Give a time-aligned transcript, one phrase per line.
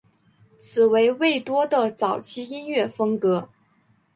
[0.57, 3.49] 此为魏多的早期音乐风格。